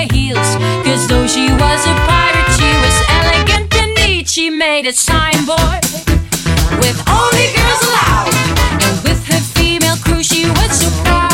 [0.00, 0.56] high heels.
[0.84, 4.28] Cause though she was a pirate, she was elegant and neat.
[4.28, 5.84] She made a signboard
[6.80, 8.34] with only girls allowed.
[8.84, 11.29] And with her female crew, she was so proud.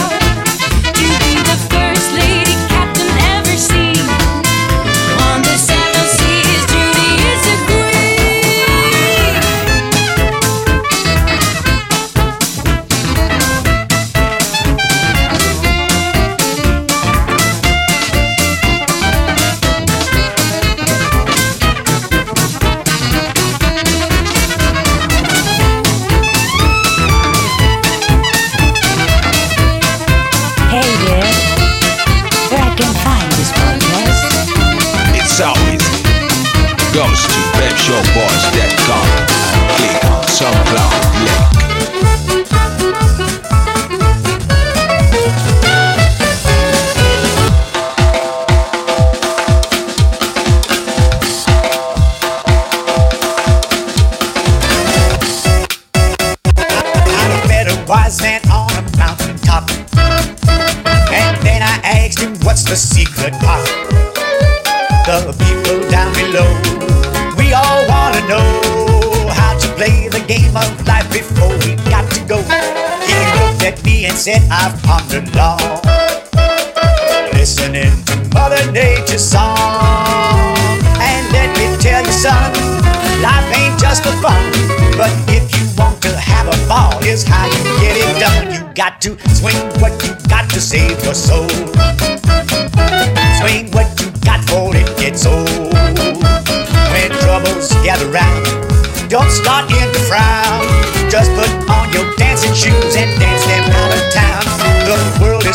[74.27, 75.79] sit I pondered long,
[77.39, 80.59] listening to Mother Nature's song.
[80.99, 82.51] And let me tell you, son,
[83.23, 84.43] life ain't just for fun.
[84.99, 88.53] But if you want to have a ball, here's how you get it done.
[88.53, 89.66] You got to swing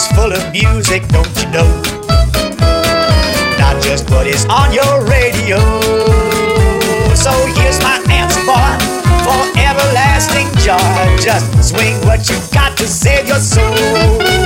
[0.01, 1.69] is full of music, don't you know?
[3.57, 5.57] Not just what is on your radio.
[7.13, 8.71] So here's my answer, boy,
[9.25, 11.17] for everlasting joy.
[11.19, 14.40] Just swing what you got to save your soul.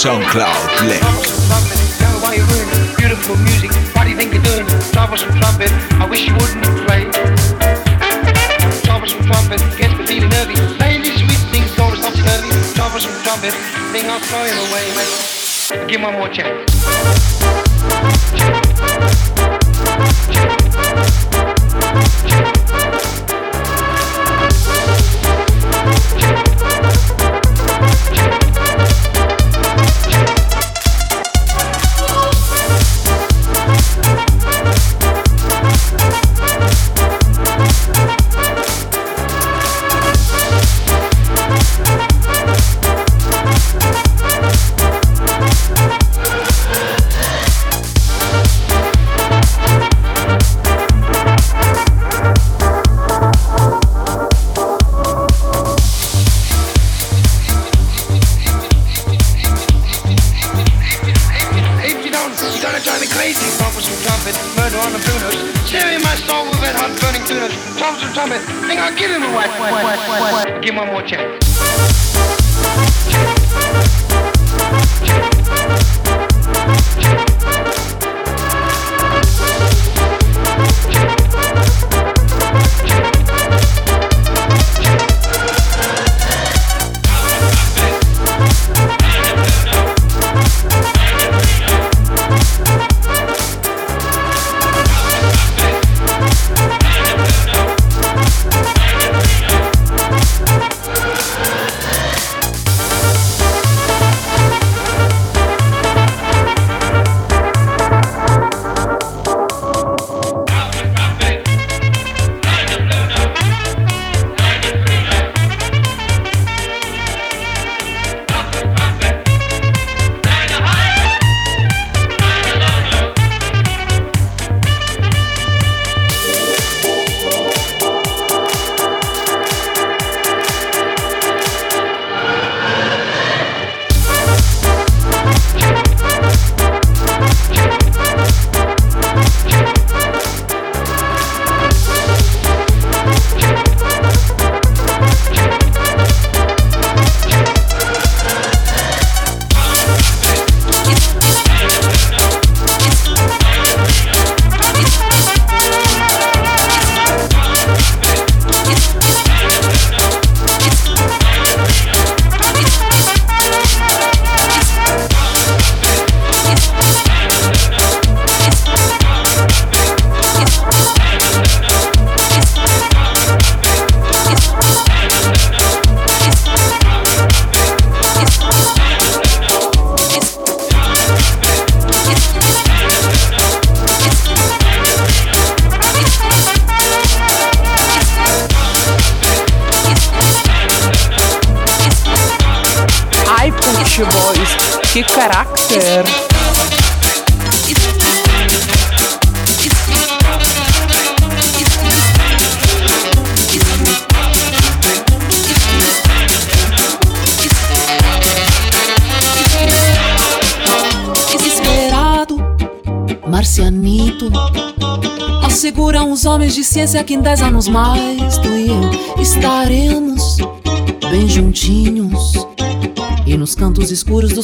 [0.00, 0.69] SoundCloud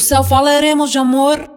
[0.07, 1.56] céu falaremos de amor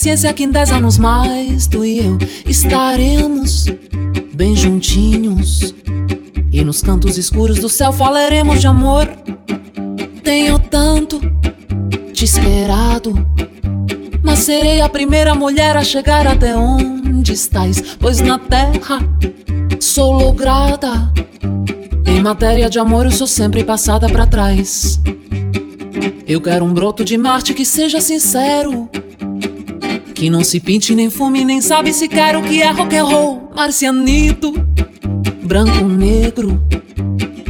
[0.00, 3.66] ciência que em dez anos mais tu e eu estaremos
[4.32, 5.74] bem juntinhos.
[6.50, 9.06] E nos cantos escuros do céu falaremos de amor.
[10.24, 11.20] Tenho tanto
[12.14, 13.14] te esperado,
[14.22, 19.00] mas serei a primeira mulher a chegar até onde estás, pois na terra
[19.78, 21.12] sou lograda.
[22.06, 24.98] Em matéria de amor, eu sou sempre passada para trás.
[26.26, 28.88] Eu quero um broto de Marte que seja sincero.
[30.20, 33.04] Que não se pinte, nem fume, nem sabe se quer o que é rock and
[33.04, 33.50] roll.
[33.56, 34.52] Marcianito,
[35.42, 36.62] branco, negro.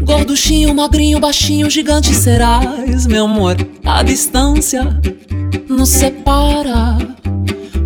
[0.05, 3.57] Gorduchinho, magrinho, baixinho, gigante serás, meu amor.
[3.85, 4.85] A distância
[5.69, 6.97] nos separa.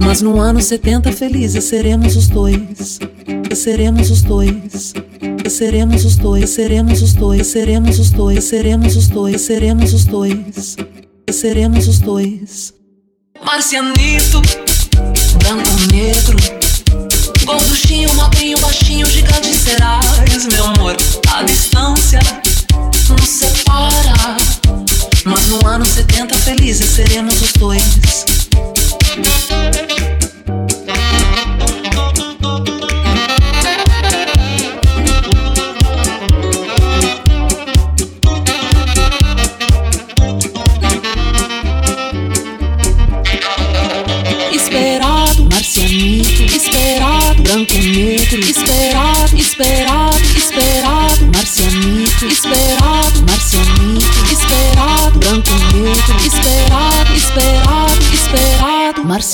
[0.05, 2.99] Mas no ano 70 felizes seremos os dois.
[3.55, 4.93] Seremos os dois.
[5.49, 10.77] Seremos os dois, seremos os dois, seremos os dois, seremos os dois, seremos os dois.
[11.31, 12.75] Seremos os dois.
[13.43, 14.64] Marcianito,
[15.45, 16.39] branco, negro.
[17.45, 20.97] Gorduchinho, magrinho, baixinho, gigante serás, meu amor.
[21.35, 22.21] A distância
[23.09, 24.37] nos separa.
[25.25, 28.25] Mas no ano 70 felizes seremos os dois.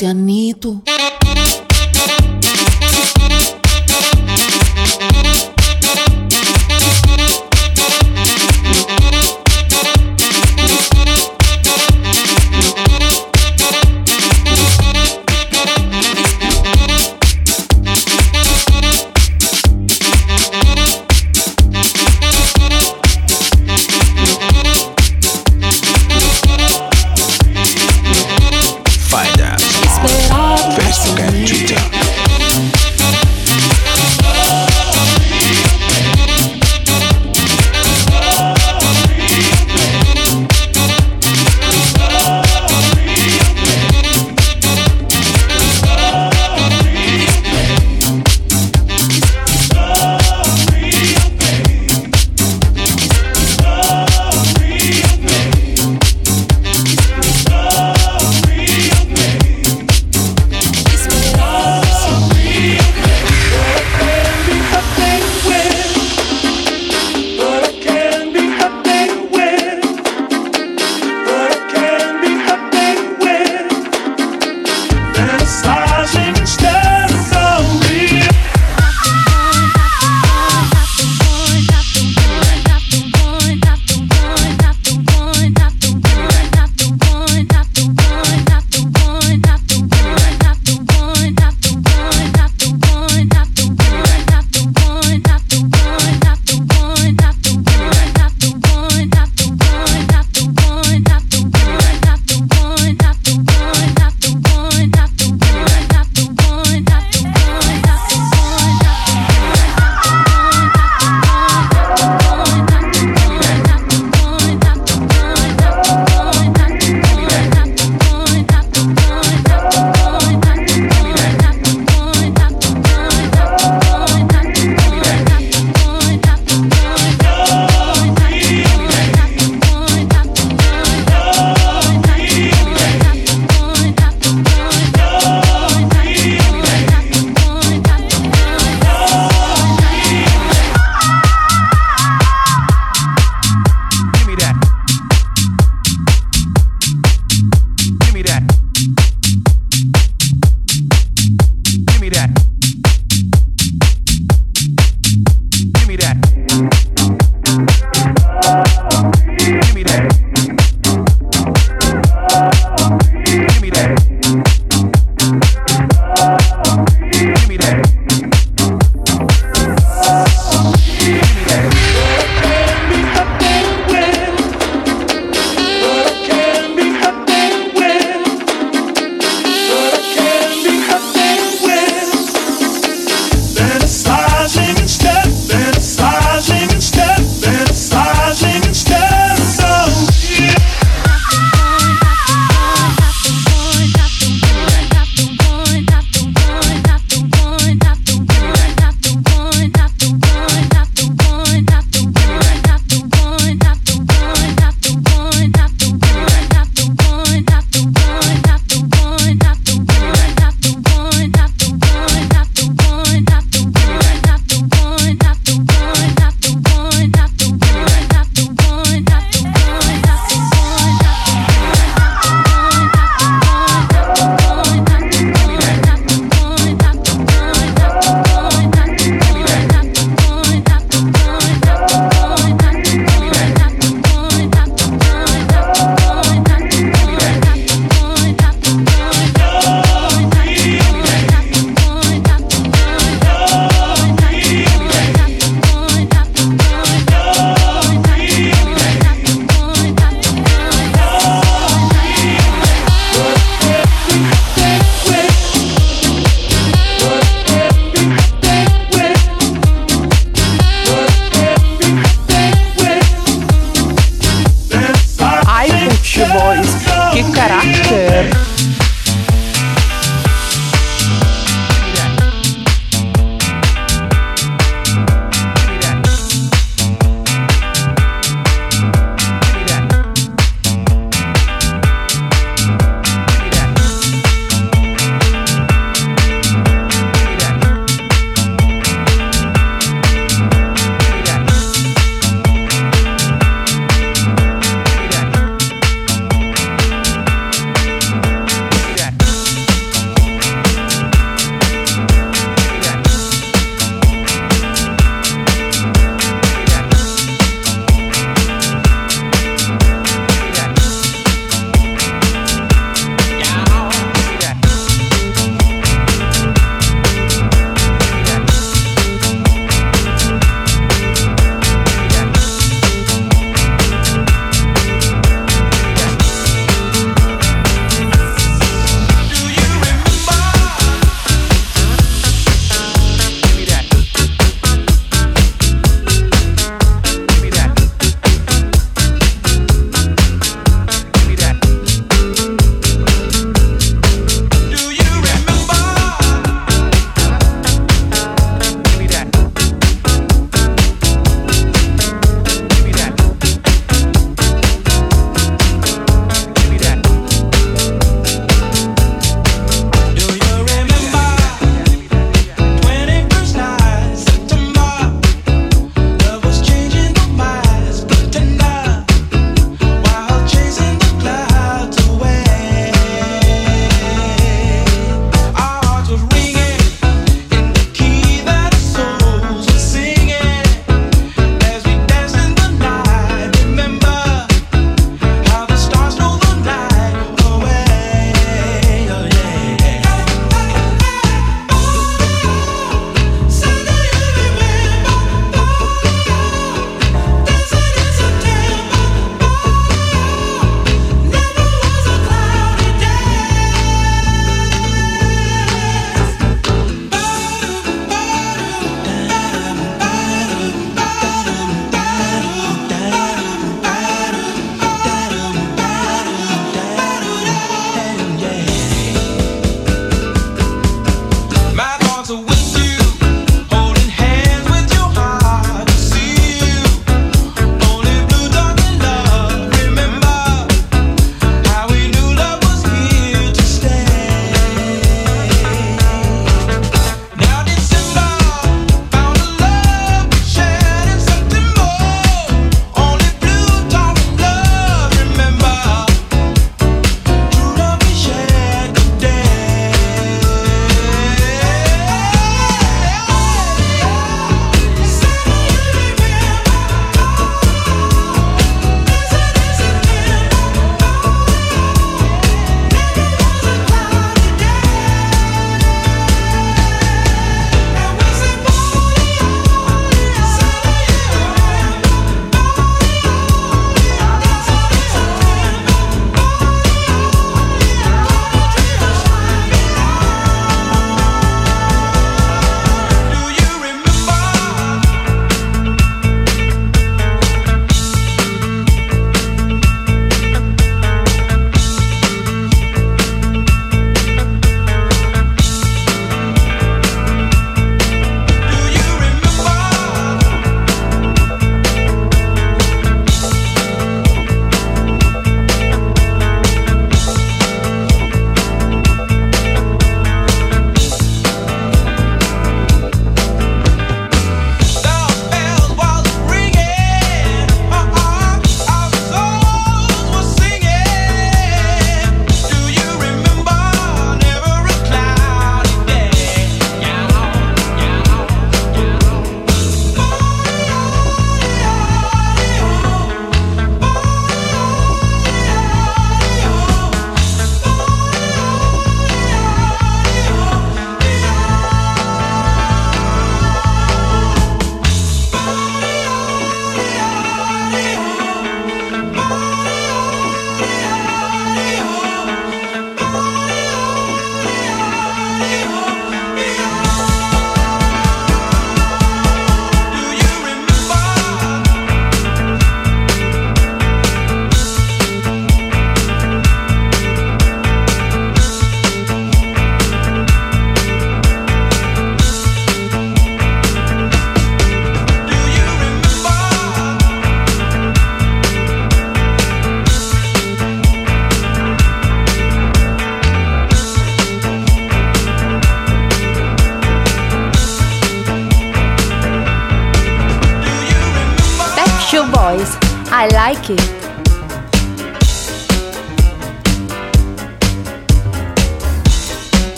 [0.00, 0.80] Oceanito.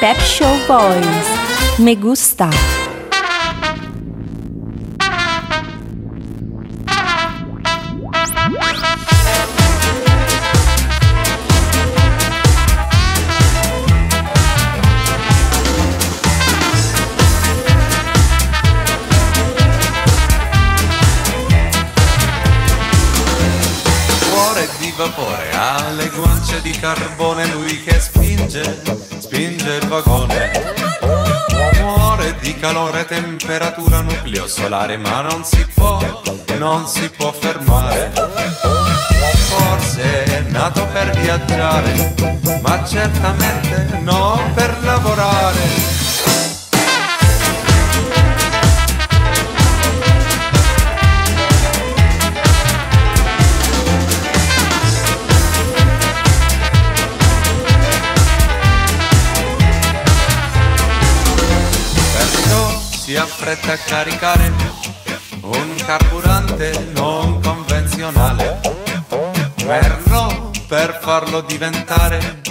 [0.00, 1.78] Pep Show Boys.
[1.78, 2.79] Me gusta.
[34.70, 35.98] Solare, ma non si può,
[36.58, 38.12] non si può fermare.
[39.48, 42.14] Forse è nato per viaggiare,
[42.62, 45.79] ma certamente non per lavorare.
[63.50, 64.52] Si affretta a caricare
[65.40, 68.60] un carburante non convenzionale.
[69.64, 72.42] Verno per farlo diventare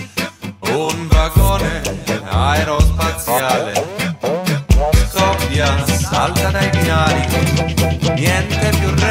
[0.72, 1.82] un vagone
[2.30, 3.72] aerospaziale.
[5.10, 7.28] Scoppia, salta dai binari
[8.16, 9.09] niente più regole,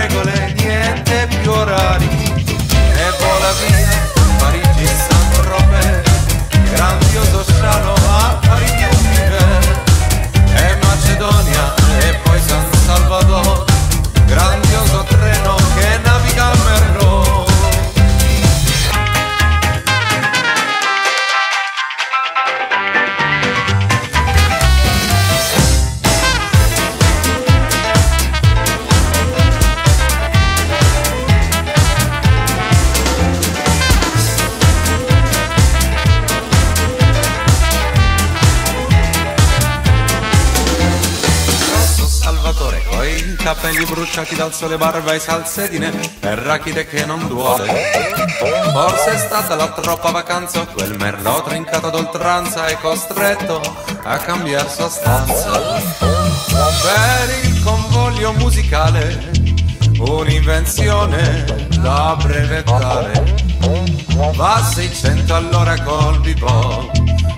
[43.61, 45.91] capelli bruciati dal sole barba e salsedine
[46.21, 47.67] e rachide che non duole.
[48.73, 53.61] Forse è stata la troppa vacanza quel merlot trincato ad oltranza e costretto
[54.05, 55.51] a cambiar sostanza.
[55.81, 59.29] Per il convoglio musicale
[59.99, 63.47] un'invenzione da brevettare.
[64.35, 66.97] Va a 600 all'ora col bebop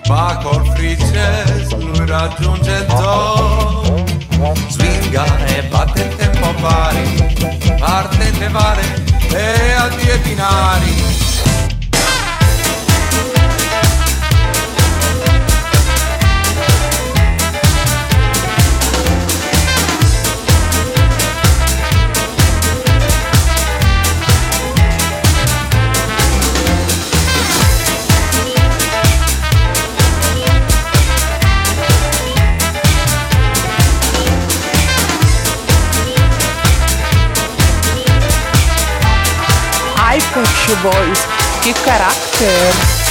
[0.09, 4.20] ma col free jazz lui raggiunge il top
[4.69, 8.83] swinga e battete un po' pari, partete pare
[9.33, 11.40] e addio ai binari.
[40.77, 41.27] voz.
[41.63, 43.10] Que caráter!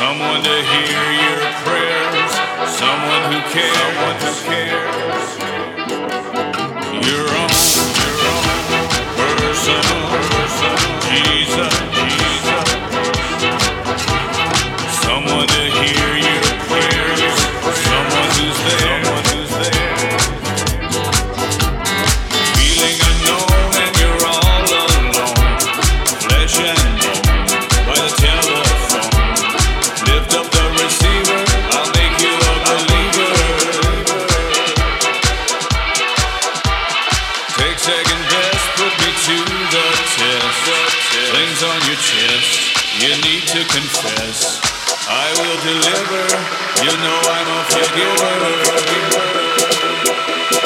[0.00, 2.32] Someone to hear your prayers.
[2.70, 3.76] Someone who cares.
[3.76, 5.39] Someone who cares.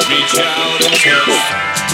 [0.09, 1.84] Reach out and touch.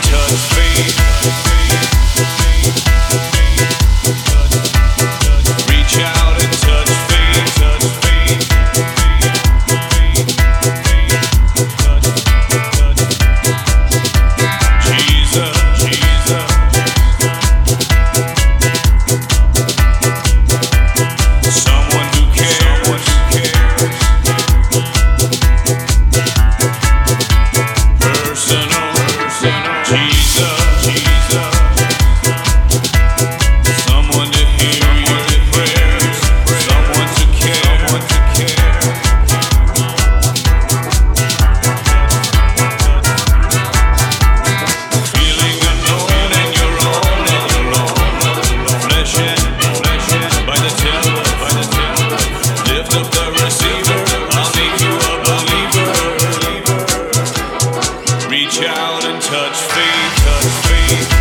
[59.31, 61.20] touch feet, touch feet.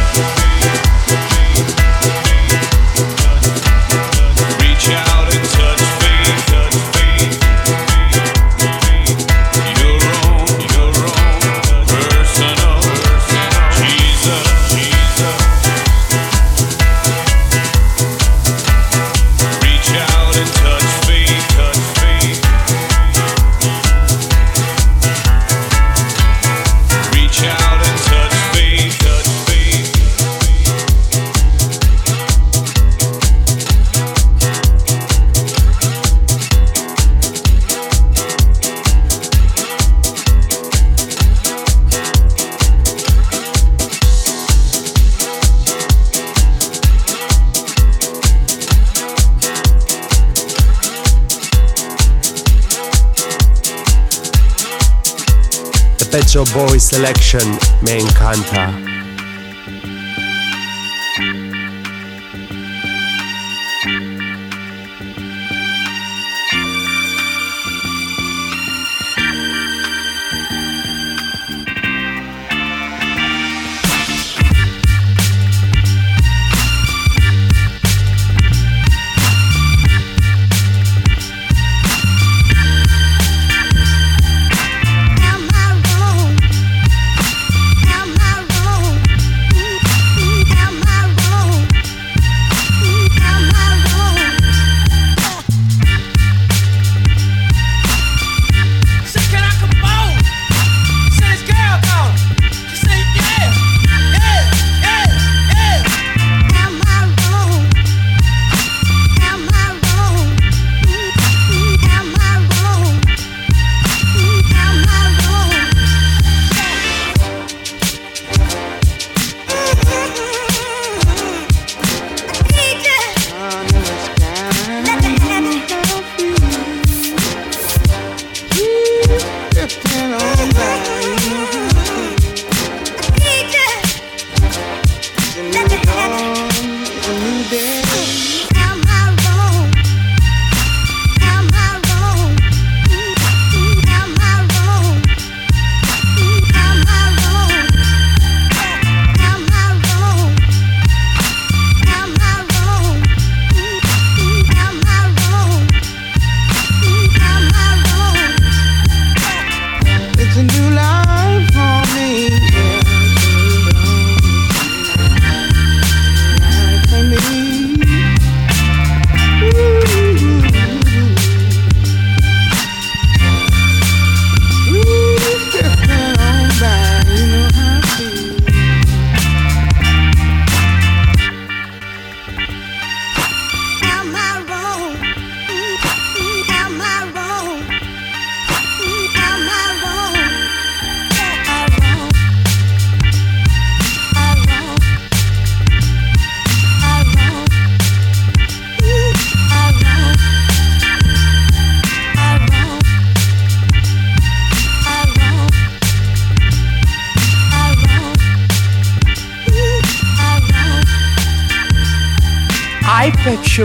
[56.11, 58.90] Pep Boy selection, Main encanta.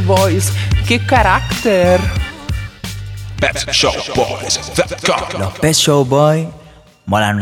[0.06, 0.52] Boys.
[0.86, 2.00] Che carattere!
[3.40, 5.52] Pet Show Boys, The Con.
[5.60, 6.48] Pet Show Boy,
[7.06, 7.40] Mola un